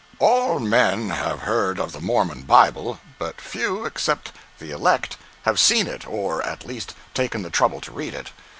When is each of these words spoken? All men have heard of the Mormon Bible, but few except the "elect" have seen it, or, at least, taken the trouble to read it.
All 0.17 0.57
men 0.59 1.11
have 1.11 1.41
heard 1.41 1.77
of 1.79 1.91
the 1.91 1.99
Mormon 2.01 2.41
Bible, 2.41 2.99
but 3.19 3.39
few 3.39 3.85
except 3.85 4.31
the 4.57 4.71
"elect" 4.71 5.15
have 5.43 5.59
seen 5.59 5.85
it, 5.85 6.07
or, 6.07 6.41
at 6.41 6.65
least, 6.65 6.95
taken 7.13 7.43
the 7.43 7.51
trouble 7.51 7.79
to 7.81 7.91
read 7.91 8.15
it. 8.15 8.31